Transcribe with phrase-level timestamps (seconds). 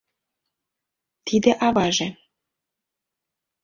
[1.25, 2.07] Тиде— аваже.